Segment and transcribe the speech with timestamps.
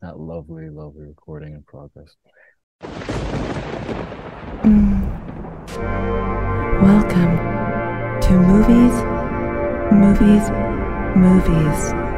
[0.00, 2.16] that lovely, lovely recording in progress.
[4.62, 5.20] Mm.
[6.82, 7.36] Welcome
[8.22, 8.96] to Movies,
[9.92, 10.50] Movies,
[11.16, 12.09] Movies.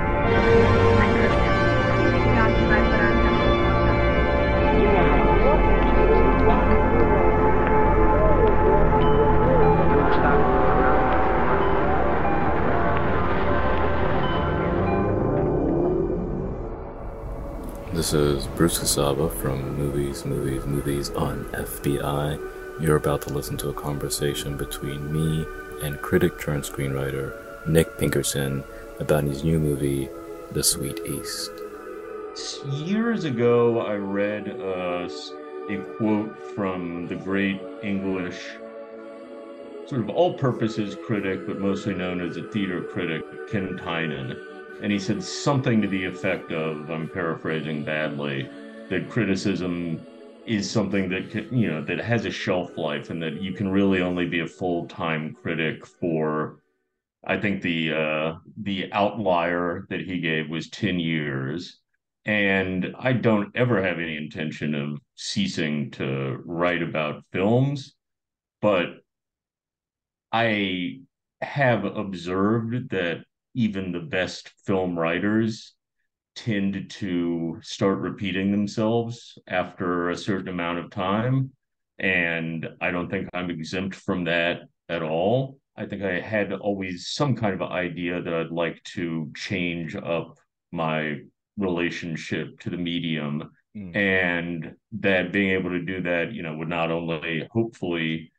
[18.02, 22.36] This is Bruce Koussaba from Movies, Movies, Movies on FBI.
[22.80, 25.46] You're about to listen to a conversation between me
[25.84, 27.32] and critic turned screenwriter
[27.64, 28.64] Nick Pinkerton
[28.98, 30.08] about his new movie,
[30.50, 31.52] The Sweet East.
[32.72, 35.08] Years ago, I read uh,
[35.70, 38.48] a quote from the great English
[39.86, 44.36] sort of all purposes critic, but mostly known as a theater critic, Ken Tynan
[44.82, 48.50] and he said something to the effect of i'm paraphrasing badly
[48.90, 50.06] that criticism
[50.44, 53.68] is something that can, you know that has a shelf life and that you can
[53.70, 56.58] really only be a full-time critic for.
[57.24, 61.80] I think the uh the outlier that he gave was 10 years.
[62.24, 67.94] And i don't ever have any intention of ceasing to write about films
[68.62, 68.88] but
[70.32, 71.00] i
[71.40, 73.24] have observed that
[73.54, 75.74] even the best film writers
[76.34, 81.50] tend to start repeating themselves after a certain amount of time.
[81.98, 85.58] And I don't think I'm exempt from that at all.
[85.76, 90.38] I think I had always some kind of idea that I'd like to change up
[90.70, 91.20] my
[91.56, 93.50] relationship to the medium.
[93.76, 93.96] Mm.
[93.96, 98.32] And that being able to do that, you know, would not only hopefully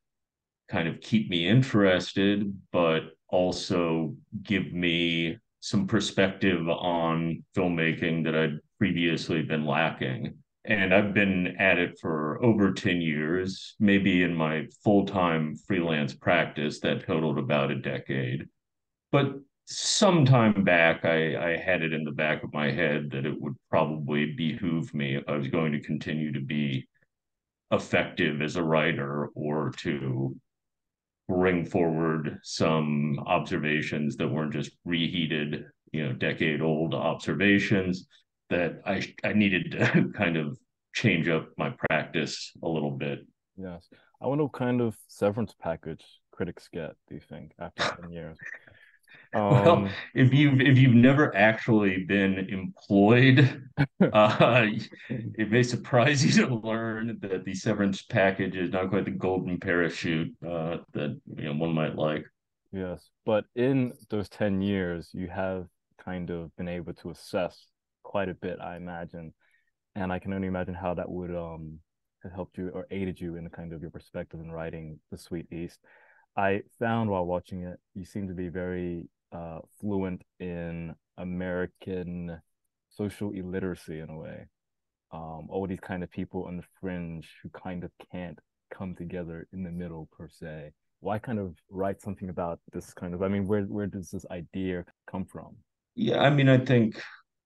[0.69, 3.01] kind of keep me interested, but
[3.33, 10.35] also give me some perspective on filmmaking that I'd previously been lacking.
[10.65, 16.13] And I've been at it for over 10 years, maybe in my full time freelance
[16.13, 18.45] practice that totaled about a decade.
[19.11, 19.33] But
[19.65, 23.41] some time back, I, I had it in the back of my head that it
[23.41, 26.87] would probably behoove me if I was going to continue to be
[27.71, 30.35] effective as a writer or to
[31.27, 38.07] bring forward some observations that weren't just reheated, you know, decade old observations
[38.49, 40.57] that I I needed to kind of
[40.93, 43.25] change up my practice a little bit.
[43.57, 43.89] Yes.
[44.21, 48.37] I wonder what kind of severance package critics get, do you think, after 10 years?
[49.33, 53.63] Um, well, if you've if you've never actually been employed,
[54.13, 54.67] uh,
[55.09, 59.59] it may surprise you to learn that the severance package is not quite the golden
[59.59, 62.25] parachute uh, that you know one might like.
[62.71, 65.67] Yes, but in those ten years, you have
[65.97, 67.67] kind of been able to assess
[68.03, 69.33] quite a bit, I imagine,
[69.95, 71.79] and I can only imagine how that would um
[72.23, 75.51] have helped you or aided you in kind of your perspective in writing the Sweet
[75.51, 75.79] East.
[76.35, 82.39] I found while watching it, you seem to be very uh, fluent in American
[82.89, 84.47] social illiteracy in a way.
[85.11, 88.39] Um, all these kind of people on the fringe who kind of can't
[88.73, 90.71] come together in the middle per se.
[91.01, 93.21] Why kind of write something about this kind of?
[93.21, 95.55] I mean, where where does this idea come from?
[95.95, 96.99] Yeah, I mean, I think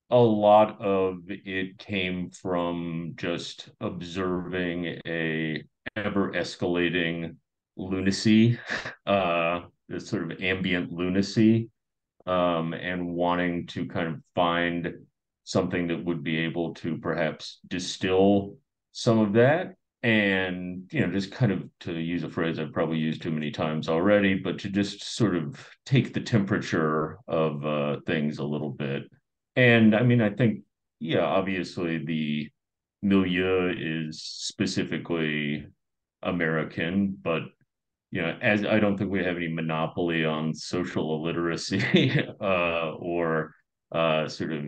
[0.09, 5.63] a lot of it came from just observing a
[5.95, 7.35] ever escalating
[7.75, 8.59] lunacy,
[9.05, 11.69] uh, this sort of ambient lunacy
[12.27, 14.93] um, and wanting to kind of find
[15.43, 18.57] something that would be able to perhaps distill
[18.91, 19.75] some of that.
[20.03, 23.49] And you know just kind of to use a phrase i've probably used too many
[23.49, 28.69] times already but to just sort of take the temperature of uh, things a little
[28.69, 29.03] bit.
[29.55, 30.61] And i mean i think
[30.99, 32.49] yeah obviously the
[33.01, 35.65] milieu is specifically
[36.21, 37.43] american but
[38.11, 43.53] you know, as I don't think we have any monopoly on social illiteracy uh, or
[43.91, 44.65] uh, sort of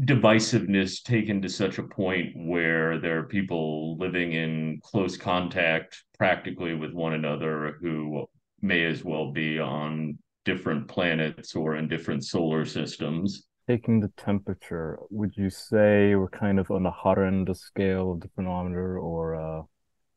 [0.00, 6.74] divisiveness taken to such a point where there are people living in close contact practically
[6.74, 8.26] with one another who
[8.60, 13.44] may as well be on different planets or in different solar systems.
[13.68, 17.60] Taking the temperature, would you say we're kind of on the hotter end of the
[17.60, 19.62] scale of the thermometer, or uh,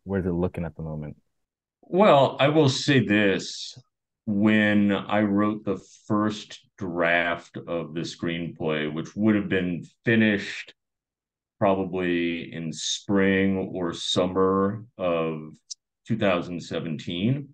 [0.04, 1.16] where's it looking at the moment?
[1.88, 3.78] Well, I will say this.
[4.26, 10.74] When I wrote the first draft of the screenplay, which would have been finished
[11.60, 15.54] probably in spring or summer of
[16.08, 17.50] 2017,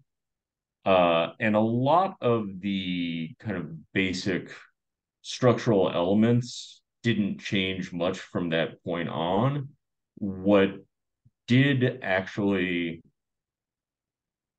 [0.86, 4.50] uh, and a lot of the kind of basic
[5.24, 9.68] structural elements didn't change much from that point on.
[10.16, 10.76] What
[11.48, 13.04] did actually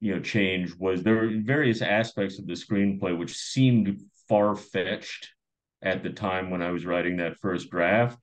[0.02, 5.32] you know change was there were various aspects of the screenplay which seemed far-fetched
[5.82, 8.18] at the time when I was writing that first draft.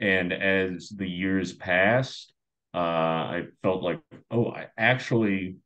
[0.00, 2.32] And as the years passed,
[2.72, 4.00] uh, I felt like,
[4.30, 5.56] oh, I actually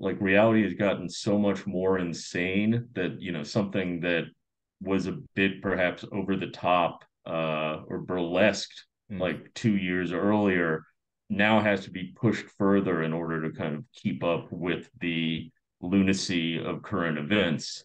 [0.00, 4.24] like reality has gotten so much more insane that you know something that
[4.82, 9.20] was a bit perhaps over the top uh, or burlesqued mm.
[9.20, 10.84] like two years earlier
[11.28, 15.50] now has to be pushed further in order to kind of keep up with the
[15.80, 17.84] lunacy of current events.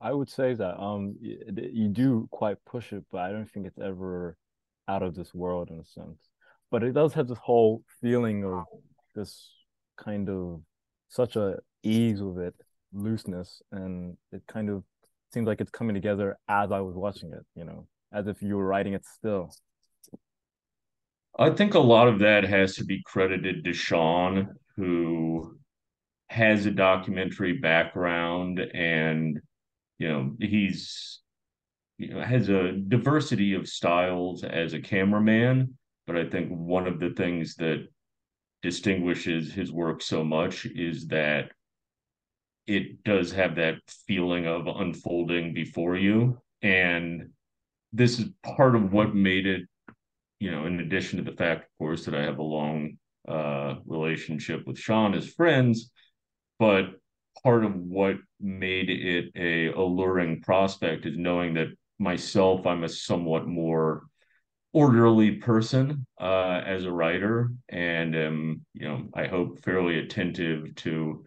[0.00, 3.78] I would say that um you do quite push it, but I don't think it's
[3.78, 4.36] ever
[4.88, 6.18] out of this world in a sense.
[6.70, 8.64] But it does have this whole feeling of
[9.14, 9.50] this
[9.96, 10.60] kind of
[11.08, 12.54] such a ease with it,
[12.92, 14.82] looseness, and it kind of
[15.32, 18.56] seems like it's coming together as I was watching it, you know, as if you
[18.56, 19.54] were writing it still.
[21.38, 25.58] I think a lot of that has to be credited to Sean, who
[26.30, 29.40] has a documentary background and
[29.98, 31.20] you know he's
[31.98, 35.76] you know has a diversity of styles as a cameraman
[36.06, 37.86] but i think one of the things that
[38.62, 41.50] distinguishes his work so much is that
[42.66, 43.76] it does have that
[44.06, 46.40] feeling of unfolding before you.
[46.62, 47.30] And
[47.92, 49.62] this is part of what made it
[50.44, 52.96] you know in addition to the fact of course that i have a long
[53.28, 55.90] uh, relationship with sean as friends
[56.58, 56.84] but
[57.42, 61.68] part of what made it a alluring prospect is knowing that
[61.98, 64.04] myself i'm a somewhat more
[64.74, 68.14] orderly person uh, as a writer, and
[68.74, 71.24] you know, I hope fairly attentive to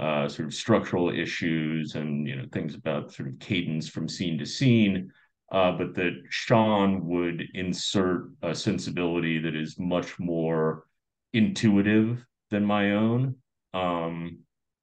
[0.00, 4.36] uh, sort of structural issues and you know things about sort of cadence from scene
[4.38, 5.10] to scene.
[5.50, 10.84] Uh, but that Sean would insert a sensibility that is much more
[11.32, 13.36] intuitive than my own,
[13.72, 14.40] um,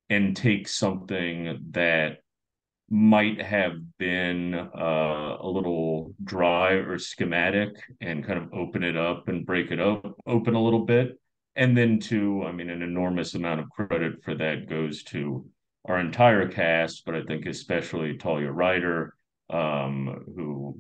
[0.10, 2.18] and take something that
[2.90, 7.72] might have been uh, a little dry or schematic
[8.02, 11.20] and kind of open it up and break it up open a little bit.
[11.56, 15.48] And then to i mean an enormous amount of credit for that goes to
[15.86, 19.16] our entire cast but i think especially talia ryder
[19.50, 20.80] um, who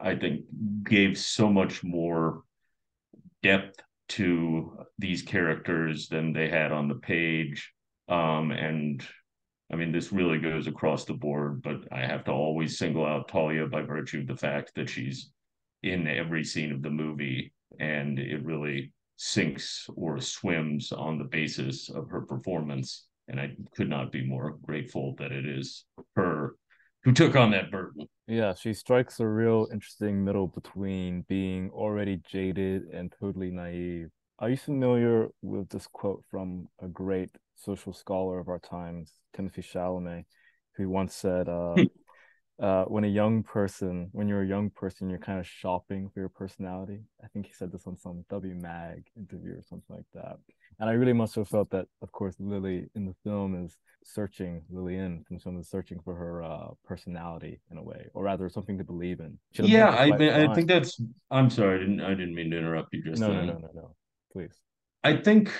[0.00, 0.44] i think
[0.84, 2.42] gave so much more
[3.42, 7.72] depth to these characters than they had on the page
[8.08, 9.06] um, and
[9.72, 13.28] I mean, this really goes across the board, but I have to always single out
[13.28, 15.30] Talia by virtue of the fact that she's
[15.82, 21.88] in every scene of the movie, and it really sinks or swims on the basis
[21.88, 23.06] of her performance.
[23.28, 25.86] And I could not be more grateful that it is
[26.16, 26.56] her
[27.04, 28.06] who took on that burden.
[28.26, 34.08] Yeah, she strikes a real interesting middle between being already jaded and totally naive.
[34.38, 39.62] Are you familiar with this quote from a great social scholar of our times, Timothy
[39.62, 40.24] Chalamet,
[40.76, 41.76] who once said, uh.
[42.60, 46.20] uh, when a young person, when you're a young person, you're kind of shopping for
[46.20, 47.00] your personality.
[47.22, 50.38] I think he said this on some W Mag interview or something like that.
[50.78, 54.62] And I really must have felt that, of course, Lily in the film is searching,
[54.70, 58.78] Lillian from some is searching for her uh, personality in a way, or rather something
[58.78, 59.38] to believe in.
[59.52, 61.00] Yeah, I mean, I think that's.
[61.30, 62.00] I'm sorry, I didn't.
[62.00, 63.02] I didn't mean to interrupt you.
[63.02, 63.96] Just no, no, no, no, no.
[64.32, 64.60] Please.
[65.04, 65.52] I think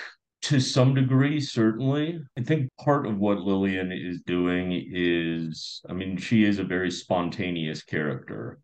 [0.43, 2.19] to some degree, certainly.
[2.37, 6.91] I think part of what Lillian is doing is, I mean, she is a very
[6.91, 8.59] spontaneous character.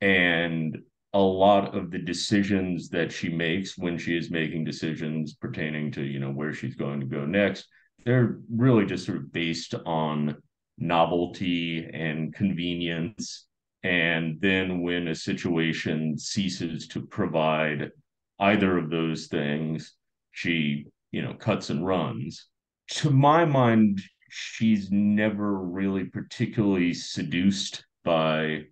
[0.00, 0.78] And
[1.12, 6.04] a lot of the decisions that she makes when she is making decisions pertaining to,
[6.04, 7.66] you know, where she's going to go next,
[8.04, 10.36] they're really just sort of based on
[10.78, 13.46] novelty and convenience.
[13.82, 17.90] And then when a situation ceases to provide
[18.38, 19.94] either of those things,
[20.30, 22.46] she you know, cuts and runs.
[22.92, 24.00] To my mind,
[24.30, 28.62] she's never really particularly seduced by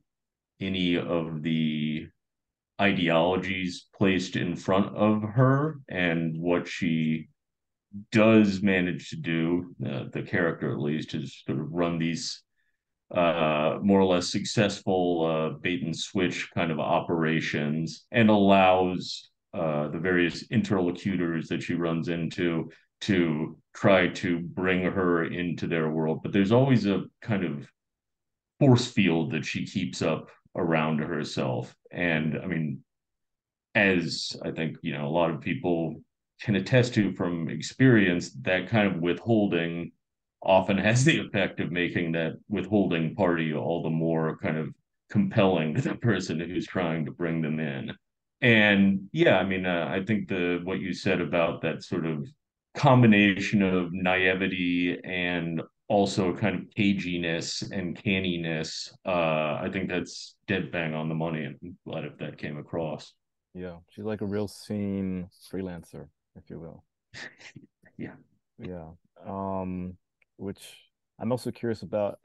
[0.60, 2.08] any of the
[2.80, 7.28] ideologies placed in front of her and what she
[8.12, 12.42] does manage to do uh, the character at least is sort of run these
[13.14, 19.88] uh, more or less successful uh, bait and switch kind of operations and allows uh,
[19.88, 22.70] the various interlocutors that she runs into
[23.00, 26.20] to try to bring her into their world.
[26.22, 27.66] But there's always a kind of
[28.60, 31.75] force field that she keeps up around herself.
[31.90, 32.82] And I mean,
[33.75, 36.02] as I think, you know, a lot of people
[36.42, 39.92] can attest to from experience, that kind of withholding
[40.42, 44.68] often has the effect of making that withholding party all the more kind of
[45.10, 47.92] compelling to the person who's trying to bring them in.
[48.40, 52.26] And yeah, I mean, uh, I think the what you said about that sort of
[52.74, 60.70] combination of naivety and also kind of caginess and canniness, uh, I think that's dead
[60.70, 61.44] bang on the money.
[61.44, 63.14] And I'm glad if that came across.
[63.54, 66.84] Yeah, she's like a real scene freelancer, if you will.
[67.96, 68.14] yeah.
[68.58, 68.88] Yeah.
[69.26, 69.96] Um,
[70.36, 70.60] which
[71.18, 72.18] I'm also curious about.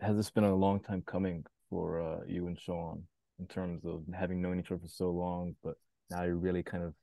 [0.00, 3.02] Has this been a long time coming for uh, you and Sean
[3.40, 5.74] in terms of having known each other for so long, but
[6.10, 6.94] now you're really kind of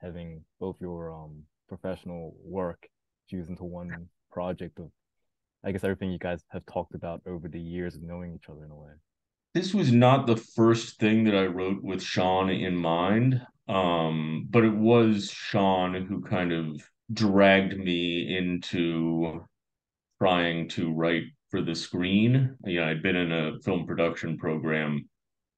[0.00, 2.88] having both your um professional work
[3.28, 4.90] fused into one project of,
[5.64, 8.64] I guess, everything you guys have talked about over the years of knowing each other
[8.64, 8.92] in a way.
[9.54, 14.64] This was not the first thing that I wrote with Sean in mind, um, but
[14.64, 16.66] it was Sean who kind of
[17.12, 19.44] dragged me into
[20.18, 22.56] trying to write for the screen.
[22.64, 25.08] Know, I'd been in a film production program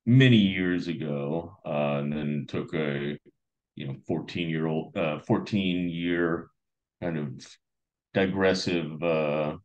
[0.06, 3.18] many years ago, uh, and then took a
[3.75, 6.48] you know 14 year old uh 14 year
[7.02, 7.46] kind of
[8.14, 9.56] digressive uh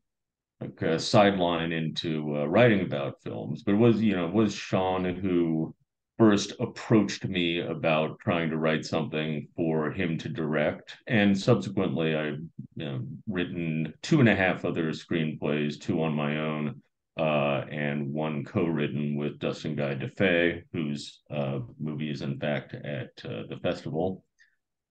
[0.60, 3.63] like a sideline into uh, writing about films.
[3.63, 5.74] But it was you know it was sean who
[6.19, 10.95] first approached me about trying to write something for him to direct.
[11.07, 12.41] And subsequently i've
[12.75, 16.81] you know, written two and a half other screenplays two on my own
[17.18, 23.10] uh, and one co-written with Dustin Guy Defa, whose uh, movie is in fact at
[23.25, 24.24] uh, the festival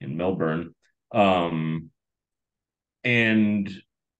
[0.00, 0.74] in Melbourne.
[1.12, 1.90] Um,
[3.02, 3.70] and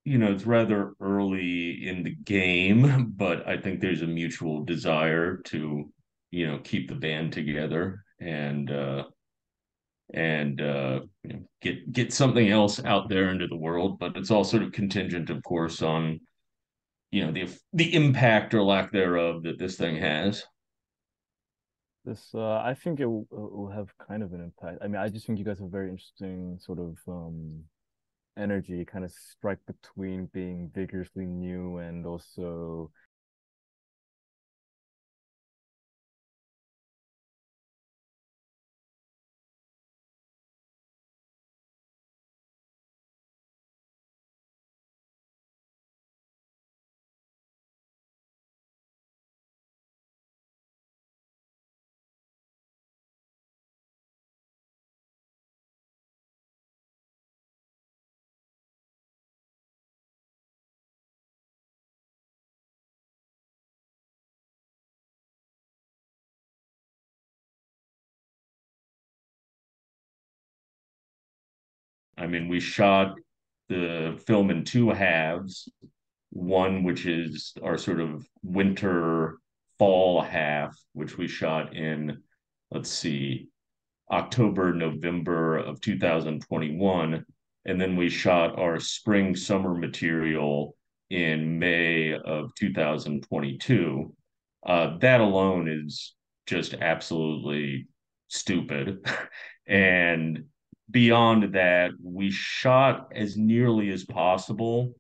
[0.04, 5.37] you know it's rather early in the game, but I think there's a mutual desire
[5.47, 5.92] to
[6.30, 9.04] you know keep the band together and uh,
[10.12, 13.99] and uh, you know, get get something else out there into the world.
[13.99, 16.21] But it's all sort of contingent, of course, on
[17.11, 20.45] you know the the impact or lack thereof that this thing has.
[22.05, 24.79] This, uh, I think it will, it will have kind of an impact.
[24.83, 27.62] I mean, I just think you guys have very interesting sort of um,
[28.38, 32.90] energy, kind of strike between being vigorously new and also
[72.30, 73.16] mean, we shot
[73.68, 75.68] the film in two halves.
[76.30, 79.38] One, which is our sort of winter
[79.78, 82.22] fall half, which we shot in,
[82.70, 83.49] let's see,
[84.10, 87.25] October, November of 2021.
[87.64, 90.76] And then we shot our spring summer material
[91.10, 94.14] in May of 2022.
[94.66, 96.14] Uh, that alone is
[96.46, 97.87] just absolutely
[98.28, 99.06] stupid.
[99.66, 100.44] and
[100.90, 104.94] beyond that, we shot as nearly as possible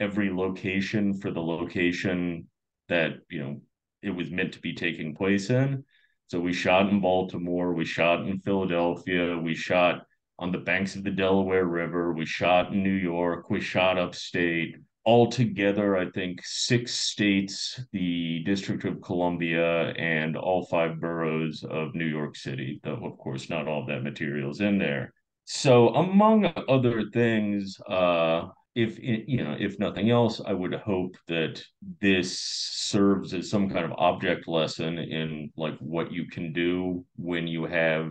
[0.00, 2.48] every location for the location
[2.88, 3.60] that, you know,
[4.02, 5.84] it was meant to be taking place in.
[6.26, 10.06] So we shot in Baltimore, we shot in Philadelphia, we shot
[10.38, 14.76] on the banks of the Delaware River, we shot in New York, we shot upstate.
[15.04, 22.06] Altogether, I think six states, the District of Columbia, and all five boroughs of New
[22.06, 25.12] York City, though, of course, not all that material is in there.
[25.44, 31.62] So, among other things, uh, if you know, if nothing else, I would hope that
[32.00, 37.46] this serves as some kind of object lesson in like what you can do when
[37.46, 38.10] you have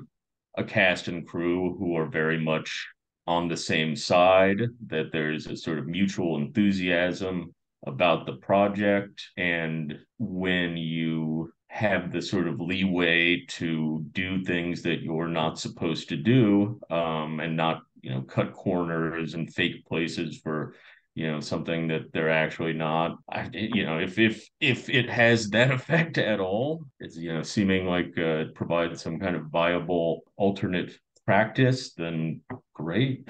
[0.57, 2.87] a cast and crew who are very much
[3.27, 7.53] on the same side, that there's a sort of mutual enthusiasm
[7.85, 9.23] about the project.
[9.37, 16.09] And when you have the sort of leeway to do things that you're not supposed
[16.09, 20.75] to do um, and not you know cut corners and fake places for
[21.15, 23.15] you know something that they're actually not
[23.53, 27.85] you know if if if it has that effect at all it's you know seeming
[27.85, 32.41] like uh, it provides some kind of viable alternate practice then
[32.73, 33.27] great.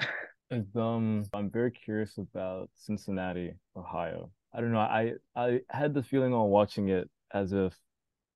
[0.76, 4.30] Um i'm very curious about cincinnati ohio.
[4.52, 7.74] I don't know i i had the feeling on watching it as if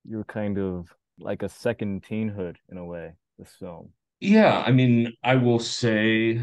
[0.09, 3.91] you're kind of like a second teenhood in a way this film.
[4.21, 6.41] Yeah i mean i will say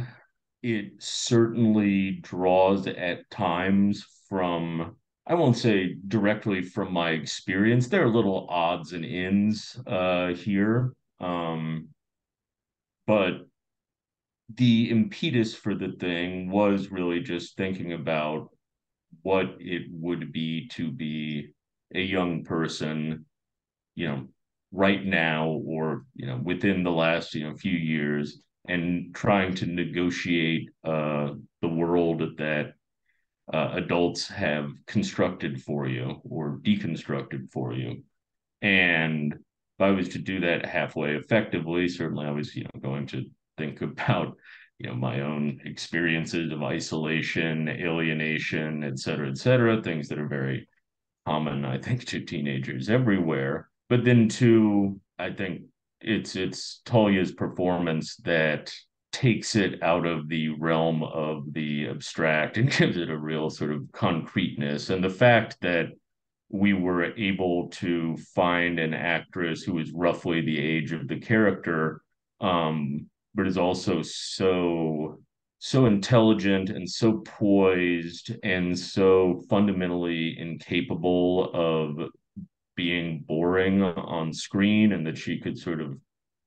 [0.61, 7.87] it certainly draws at times from I won't say directly from my experience.
[7.87, 11.87] There are little odds and ends uh, here, um,
[13.07, 13.47] but
[14.55, 18.49] the impetus for the thing was really just thinking about
[19.21, 21.53] what it would be to be
[21.93, 23.25] a young person,
[23.95, 24.27] you know,
[24.71, 29.65] right now or you know within the last you know few years, and trying to
[29.65, 31.31] negotiate uh,
[31.61, 32.73] the world that
[33.53, 38.03] uh, adults have constructed for you or deconstructed for you.
[38.61, 39.35] And
[39.83, 43.25] I was to do that halfway effectively, certainly I was, you know, going to
[43.57, 44.35] think about,
[44.79, 50.27] you know, my own experiences of isolation, alienation, et cetera, et cetera, things that are
[50.27, 50.67] very
[51.25, 53.69] common, I think, to teenagers everywhere.
[53.89, 55.63] But then to, I think
[56.01, 58.73] it's it's Talia's performance that
[59.11, 63.71] takes it out of the realm of the abstract and gives it a real sort
[63.71, 64.89] of concreteness.
[64.89, 65.87] And the fact that
[66.53, 72.03] we were able to find an actress who is roughly the age of the character,
[72.41, 75.19] um, but is also so
[75.57, 82.09] so intelligent and so poised and so fundamentally incapable of
[82.75, 85.97] being boring on screen and that she could sort of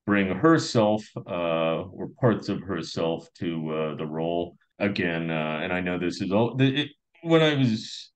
[0.06, 5.30] bring herself uh, or parts of herself to uh, the role again.
[5.30, 6.90] Uh, and I know this is all it,
[7.22, 8.12] when I was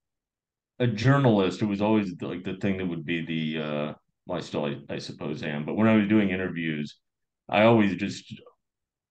[0.81, 3.95] a journalist, it was always like the thing that would be the uh,
[4.27, 6.99] well, I still I, I suppose am, but when I was doing interviews,
[7.49, 8.35] I always just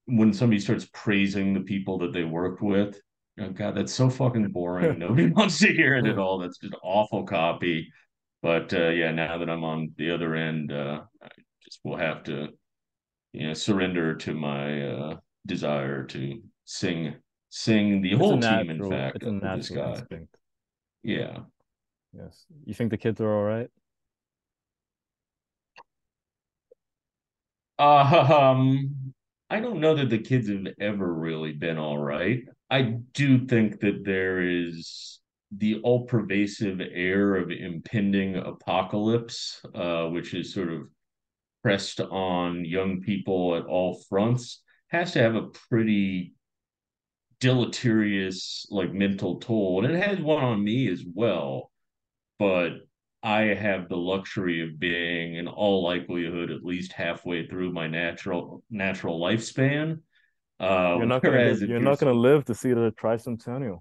[0.05, 2.99] when somebody starts praising the people that they worked with,
[3.39, 4.99] oh God, that's so fucking boring.
[4.99, 6.39] Nobody wants to hear it at all.
[6.39, 7.91] That's just awful copy.
[8.41, 11.27] But uh, yeah, now that I'm on the other end, uh, I
[11.63, 12.49] just will have to
[13.33, 17.15] you know surrender to my uh, desire to sing
[17.49, 20.37] sing the It's whole natural, team in fact it's a of this guy instinct.
[21.03, 21.37] yeah
[22.13, 22.45] Yes.
[22.65, 23.69] You think the kids are all right?
[27.79, 29.13] um
[29.49, 32.81] i don't know that the kids have ever really been all right i
[33.13, 35.19] do think that there is
[35.57, 40.81] the all pervasive air of impending apocalypse uh which is sort of
[41.63, 46.33] pressed on young people at all fronts has to have a pretty
[47.39, 51.71] deleterious like mental toll and it has one on me as well
[52.39, 52.69] but
[53.21, 58.63] i have the luxury of being in all likelihood at least halfway through my natural
[58.71, 59.99] natural lifespan
[60.59, 62.91] uh You're not gonna whereas get, if you're you're not gonna live to see the
[62.91, 63.79] tricentennial.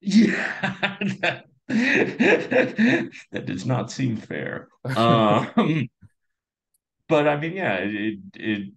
[0.00, 5.48] yeah that, that does not seem fair um
[7.08, 8.72] but i mean yeah it it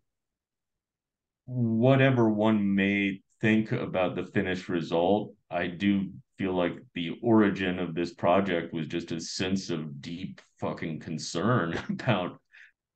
[1.46, 7.96] whatever one may think about the finished result, I do feel like the origin of
[7.96, 12.40] this project was just a sense of deep fucking concern about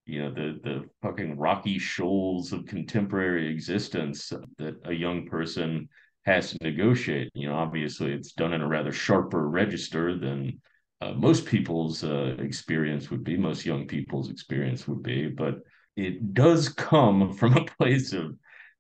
[0.06, 5.88] you know the the fucking rocky shoals of contemporary existence that a young person
[6.26, 7.30] has to negotiate.
[7.34, 10.62] You know, obviously it's done in a rather sharper register than
[11.02, 15.60] uh, most people's uh, experience would be, most young people's experience would be, but
[15.96, 18.36] it does come from a place of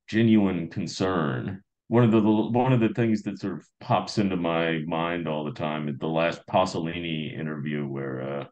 [0.07, 1.63] genuine concern.
[1.89, 5.43] One of the one of the things that sort of pops into my mind all
[5.43, 8.45] the time is the last Pasolini interview where uh,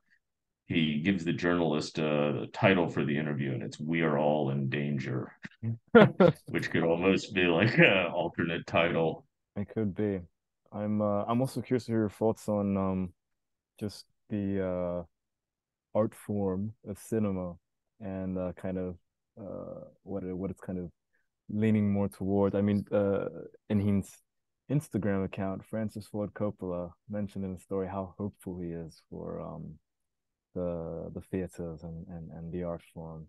[0.67, 4.69] he gives the journalist the title for the interview, and it's "We Are All in
[4.69, 5.31] Danger,"
[6.47, 9.23] which could almost be like an alternate title.
[9.55, 10.19] It could be.
[10.71, 13.13] I'm uh, I'm also curious to hear your thoughts on um
[13.79, 15.03] just the uh
[15.95, 17.53] art form of cinema
[18.01, 18.95] and uh, kind of
[19.39, 20.89] uh what it, what it's kind of
[21.49, 22.55] leaning more toward.
[22.55, 23.29] I mean, uh,
[23.69, 24.09] in his
[24.71, 29.75] Instagram account, Francis Ford Coppola mentioned in the story how hopeful he is for um
[30.53, 33.27] the the theaters and and, and the art form.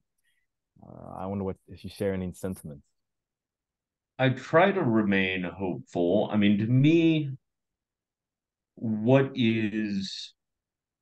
[0.82, 2.86] Uh, I wonder what if you share any sentiments.
[4.18, 6.28] I try to remain hopeful.
[6.32, 7.30] I mean, to me,
[8.74, 10.34] what is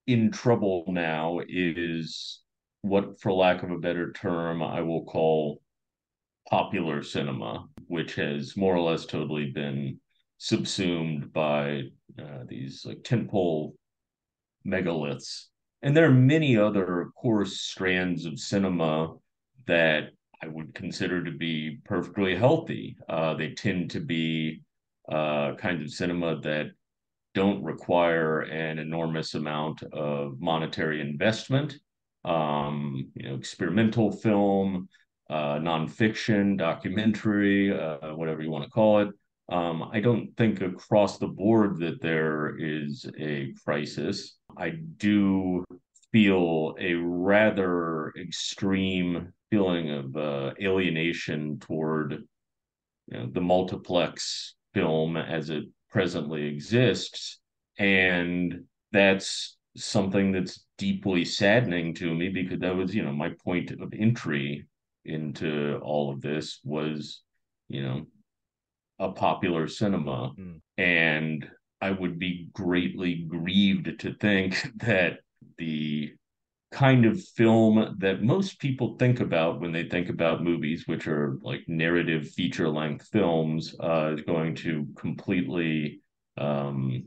[0.07, 2.41] in trouble now is
[2.83, 5.63] what, for lack of a better term, I will call
[6.49, 9.99] popular cinema, which has more or less totally been
[10.39, 11.83] subsumed by
[12.19, 13.73] uh, these like tentpole
[14.67, 15.47] megaliths.
[15.83, 19.15] And there are many other, of course, strands of cinema
[19.67, 20.11] that
[20.43, 22.97] I would consider to be perfectly healthy.
[23.09, 24.63] Uh, they tend to be
[25.11, 26.67] uh, kinds of cinema that
[27.35, 31.77] don't require an enormous amount of monetary investment.
[32.25, 34.89] Um, you know, experimental film,
[35.29, 39.09] uh, nonfiction, documentary, uh, whatever you want to call it.
[39.49, 44.37] Um, I don't think across the board that there is a crisis.
[44.57, 45.65] I do
[46.13, 52.25] feel a rather extreme feeling of uh, alienation toward
[53.09, 57.39] you know, the multiplex film as it presently exists.
[57.79, 63.71] And that's something that's deeply saddening to me because that was, you know, my point
[63.71, 64.67] of entry
[65.07, 67.23] into all of this was,
[67.69, 68.07] you know,
[68.99, 70.33] a popular cinema.
[70.39, 70.61] Mm.
[70.79, 75.21] And I would be greatly grieved to think that
[75.59, 76.13] the
[76.73, 81.39] kind of film that most people think about when they think about movies, which are
[81.43, 86.01] like narrative feature length films, uh, is going to completely
[86.37, 87.05] um,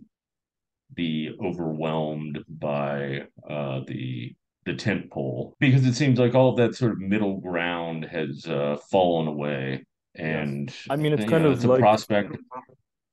[0.94, 4.34] be overwhelmed by uh, the
[4.70, 8.78] the tent pole because it seems like all that sort of middle ground has uh,
[8.92, 9.84] fallen away.
[10.16, 10.88] And yes.
[10.90, 12.38] I mean, it's kind know, of it's like a prospect.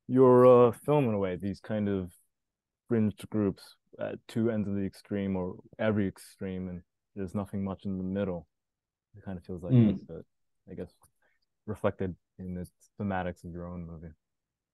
[0.09, 2.13] Your uh, film in a way, these kind of
[2.89, 3.63] fringed groups
[3.99, 6.83] at two ends of the extreme or every extreme, and
[7.15, 8.47] there's nothing much in the middle.
[9.17, 9.99] It kind of feels like mm.
[10.11, 10.25] it,
[10.71, 10.93] I guess,
[11.67, 12.67] reflected in the
[13.01, 14.13] thematics of your own movie.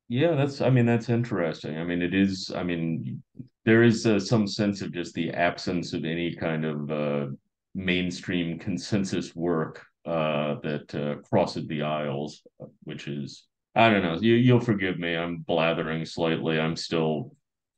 [0.09, 0.61] Yeah, that's.
[0.61, 1.79] I mean, that's interesting.
[1.79, 2.53] I mean, it is.
[2.55, 3.23] I mean,
[3.65, 7.27] there is uh, some sense of just the absence of any kind of uh,
[7.75, 12.43] mainstream consensus work uh, that uh, crosses the aisles,
[12.85, 13.47] which is.
[13.75, 14.19] I don't know.
[14.21, 15.17] You, you'll forgive me.
[15.17, 16.61] I'm blathering slightly.
[16.61, 17.35] I'm still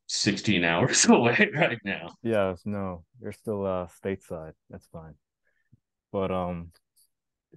[0.07, 2.15] 16 hours away right now.
[2.21, 4.53] Yes, no, you're still uh stateside.
[4.69, 5.15] That's fine.
[6.11, 6.71] But um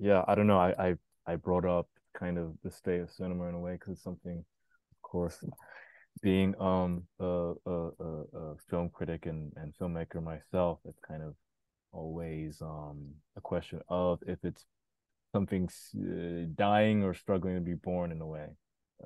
[0.00, 0.58] yeah, I don't know.
[0.58, 0.94] I I,
[1.26, 4.38] I brought up kind of the state of cinema in a way because it's something
[4.38, 5.42] of course
[6.18, 11.34] being um a, a, a, film critic and, and filmmaker myself, it's kind of
[11.92, 14.64] always um a question of if it's
[15.32, 18.48] something uh, dying or struggling to be born in a way.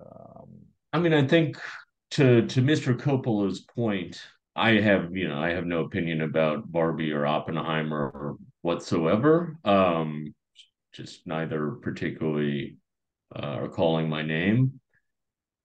[0.01, 0.49] Um,
[0.93, 1.59] I mean, I think
[2.13, 2.95] to to Mr.
[2.95, 4.23] Coppola's point,
[4.55, 9.57] I have you know I have no opinion about Barbie or Oppenheimer or whatsoever.
[9.65, 10.35] Um,
[10.93, 12.77] just neither particularly
[13.35, 14.81] uh, are calling my name.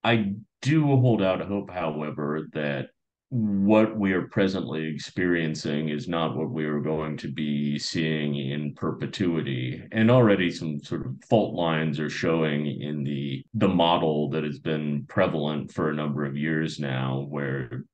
[0.02, 2.88] I do hold out hope, however, that
[3.30, 8.74] what we are presently experiencing is not what we are going to be seeing in
[8.74, 9.82] perpetuity.
[9.92, 14.58] And already some sort of fault lines are showing in the the model that has
[14.58, 17.84] been prevalent for a number of years now where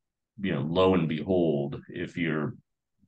[0.40, 2.54] you know lo and behold if you're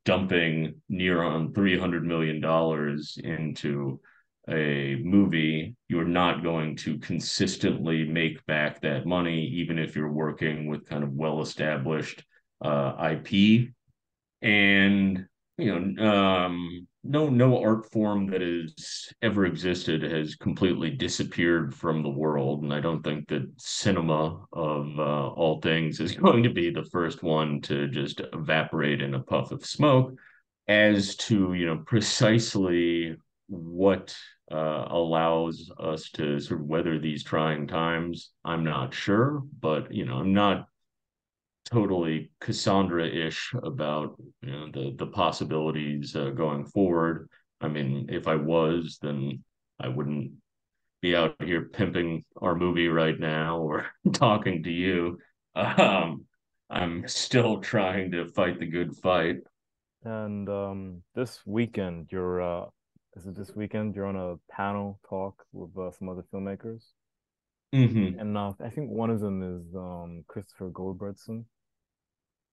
[0.05, 4.01] dumping near on 300 million dollars into
[4.49, 10.67] a movie you're not going to consistently make back that money even if you're working
[10.67, 12.25] with kind of well established
[12.65, 13.69] uh, ip
[14.43, 15.27] and
[15.59, 22.03] you know um, no no art form that has ever existed has completely disappeared from
[22.03, 22.63] the world.
[22.63, 26.89] And i don't think that cinema of uh, all things is going to be the
[26.93, 30.15] first one to just evaporate in a puff of smoke.
[30.69, 33.17] As to you know precisely
[33.49, 34.17] what
[34.51, 38.31] uh, allows us to sort of weather these trying times.
[38.45, 40.69] I'm not sure, but you know, I'm not
[41.65, 47.29] totally Cassandra-ish about you know the the possibilities uh, going forward.
[47.61, 49.43] I mean, if I was, then
[49.81, 50.33] I wouldn't
[51.03, 55.19] be out here pimping our movie right now or talking to you.
[55.55, 56.27] Um,
[56.69, 59.37] I'm still trying to fight the good fight.
[60.05, 62.67] And um, this weekend, you're uh,
[63.17, 63.97] this is this weekend.
[63.97, 66.83] You're on a panel talk with uh, some other filmmakers,
[67.75, 68.21] mm-hmm.
[68.21, 71.45] and uh, I think one of them is um, Christopher Goldbredson.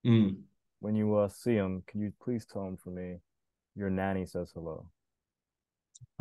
[0.07, 0.37] Mm.
[0.79, 3.17] When you uh, see him, can you please tell him for me,
[3.75, 4.85] your nanny says hello.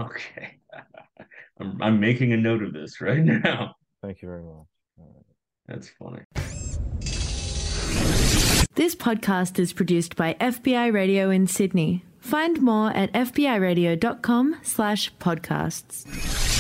[0.01, 0.59] Okay,
[1.61, 3.77] I'm I'm making a note of this right now.
[4.03, 4.67] Thank you very much.
[5.69, 6.23] That's funny.
[8.75, 12.05] This podcast is produced by FBI Radio in Sydney.
[12.23, 16.52] Find more at fbiradio.com slash podcasts.